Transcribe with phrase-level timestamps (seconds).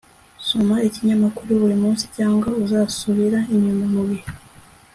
[0.47, 4.27] soma ikinyamakuru buri munsi, cyangwa uzasubira inyuma mubihe